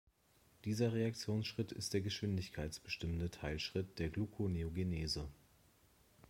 [0.65, 5.29] Dieser Reaktionsschritt ist der geschwindigkeitsbestimmende Teilschritt der Gluconeogenese.